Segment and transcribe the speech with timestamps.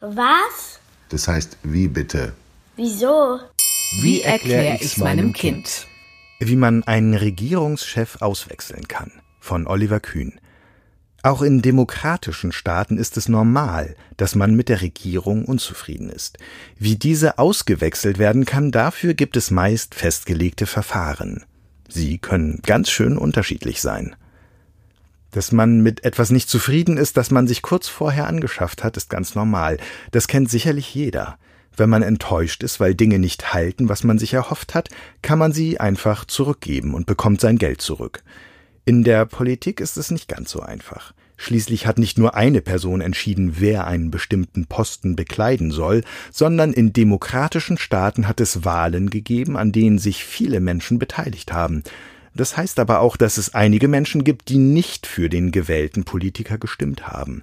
[0.00, 0.80] Was?
[1.10, 2.32] Das heißt, wie bitte?
[2.76, 3.38] Wieso?
[4.00, 5.86] Wie erkläre ich's meinem Kind?
[6.38, 9.12] Wie man einen Regierungschef auswechseln kann.
[9.40, 10.40] Von Oliver Kühn.
[11.22, 16.38] Auch in demokratischen Staaten ist es normal, dass man mit der Regierung unzufrieden ist.
[16.78, 21.44] Wie diese ausgewechselt werden kann, dafür gibt es meist festgelegte Verfahren.
[21.88, 24.16] Sie können ganz schön unterschiedlich sein.
[25.30, 29.10] Dass man mit etwas nicht zufrieden ist, das man sich kurz vorher angeschafft hat, ist
[29.10, 29.78] ganz normal.
[30.10, 31.38] Das kennt sicherlich jeder.
[31.76, 34.88] Wenn man enttäuscht ist, weil Dinge nicht halten, was man sich erhofft hat,
[35.22, 38.22] kann man sie einfach zurückgeben und bekommt sein Geld zurück.
[38.84, 41.14] In der Politik ist es nicht ganz so einfach.
[41.36, 46.92] Schließlich hat nicht nur eine Person entschieden, wer einen bestimmten Posten bekleiden soll, sondern in
[46.92, 51.82] demokratischen Staaten hat es Wahlen gegeben, an denen sich viele Menschen beteiligt haben.
[52.34, 56.58] Das heißt aber auch, dass es einige Menschen gibt, die nicht für den gewählten Politiker
[56.58, 57.42] gestimmt haben.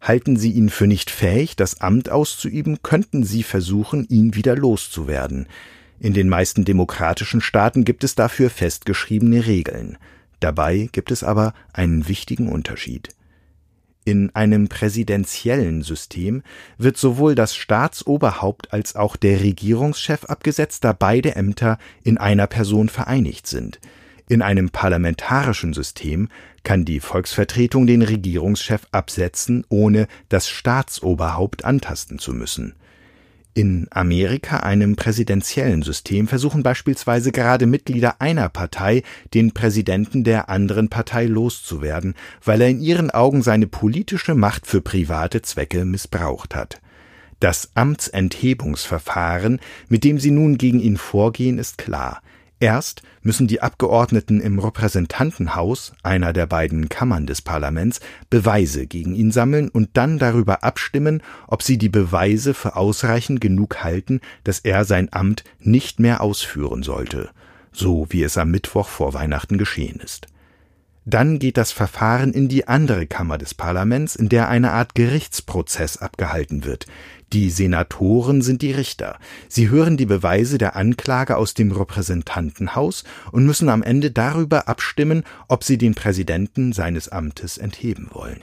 [0.00, 5.46] Halten Sie ihn für nicht fähig, das Amt auszuüben, könnten Sie versuchen, ihn wieder loszuwerden.
[5.98, 9.96] In den meisten demokratischen Staaten gibt es dafür festgeschriebene Regeln.
[10.40, 13.08] Dabei gibt es aber einen wichtigen Unterschied.
[14.04, 16.42] In einem präsidentiellen System
[16.78, 22.88] wird sowohl das Staatsoberhaupt als auch der Regierungschef abgesetzt, da beide Ämter in einer Person
[22.88, 23.80] vereinigt sind.
[24.28, 26.28] In einem parlamentarischen System
[26.64, 32.74] kann die Volksvertretung den Regierungschef absetzen, ohne das Staatsoberhaupt antasten zu müssen.
[33.54, 39.02] In Amerika, einem präsidentiellen System, versuchen beispielsweise gerade Mitglieder einer Partei,
[39.32, 44.82] den Präsidenten der anderen Partei loszuwerden, weil er in ihren Augen seine politische Macht für
[44.82, 46.82] private Zwecke missbraucht hat.
[47.38, 52.20] Das Amtsenthebungsverfahren, mit dem sie nun gegen ihn vorgehen, ist klar.
[52.58, 59.30] Erst müssen die Abgeordneten im Repräsentantenhaus, einer der beiden Kammern des Parlaments, Beweise gegen ihn
[59.30, 64.86] sammeln und dann darüber abstimmen, ob sie die Beweise für ausreichend genug halten, dass er
[64.86, 67.28] sein Amt nicht mehr ausführen sollte,
[67.72, 70.26] so wie es am Mittwoch vor Weihnachten geschehen ist.
[71.08, 75.98] Dann geht das Verfahren in die andere Kammer des Parlaments, in der eine Art Gerichtsprozess
[75.98, 76.86] abgehalten wird.
[77.32, 79.16] Die Senatoren sind die Richter.
[79.48, 85.22] Sie hören die Beweise der Anklage aus dem Repräsentantenhaus und müssen am Ende darüber abstimmen,
[85.46, 88.40] ob sie den Präsidenten seines Amtes entheben wollen.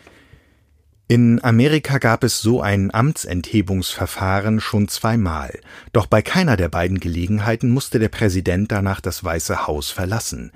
[1.09, 5.59] In Amerika gab es so ein Amtsenthebungsverfahren schon zweimal,
[5.91, 10.53] doch bei keiner der beiden Gelegenheiten musste der Präsident danach das Weiße Haus verlassen.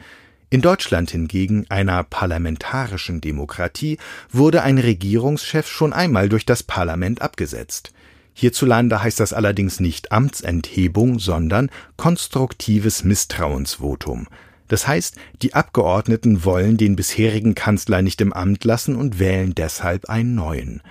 [0.50, 3.98] In Deutschland hingegen, einer parlamentarischen Demokratie,
[4.32, 7.92] wurde ein Regierungschef schon einmal durch das Parlament abgesetzt.
[8.34, 14.28] Hierzulande heißt das allerdings nicht Amtsenthebung, sondern konstruktives Misstrauensvotum.
[14.70, 20.10] Das heißt, die Abgeordneten wollen den bisherigen Kanzler nicht im Amt lassen und wählen deshalb
[20.10, 20.82] einen neuen.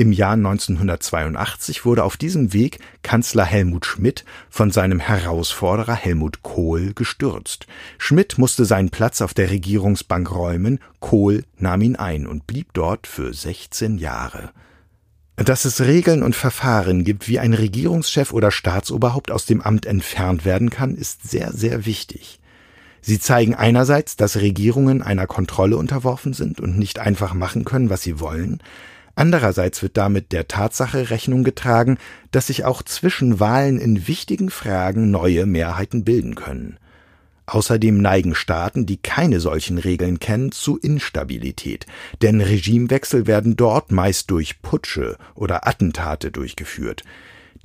[0.00, 6.94] Im Jahr 1982 wurde auf diesem Weg Kanzler Helmut Schmidt von seinem Herausforderer Helmut Kohl
[6.94, 7.66] gestürzt.
[7.98, 13.06] Schmidt musste seinen Platz auf der Regierungsbank räumen, Kohl nahm ihn ein und blieb dort
[13.06, 14.52] für 16 Jahre.
[15.36, 20.46] Dass es Regeln und Verfahren gibt, wie ein Regierungschef oder Staatsoberhaupt aus dem Amt entfernt
[20.46, 22.40] werden kann, ist sehr, sehr wichtig.
[23.02, 28.00] Sie zeigen einerseits, dass Regierungen einer Kontrolle unterworfen sind und nicht einfach machen können, was
[28.00, 28.62] sie wollen,
[29.20, 31.98] Andererseits wird damit der Tatsache Rechnung getragen,
[32.30, 36.78] dass sich auch zwischen Wahlen in wichtigen Fragen neue Mehrheiten bilden können.
[37.44, 41.84] Außerdem neigen Staaten, die keine solchen Regeln kennen, zu Instabilität,
[42.22, 47.02] denn Regimewechsel werden dort meist durch Putsche oder Attentate durchgeführt.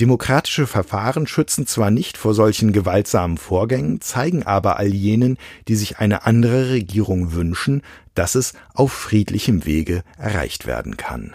[0.01, 5.37] Demokratische Verfahren schützen zwar nicht vor solchen gewaltsamen Vorgängen, zeigen aber all jenen,
[5.69, 7.81] die sich eine andere Regierung wünschen,
[8.13, 11.33] dass es auf friedlichem Wege erreicht werden kann